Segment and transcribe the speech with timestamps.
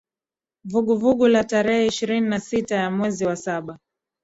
[0.71, 3.79] Vuguvugu la Tarehe ishirini na sita ya mwezi wa saba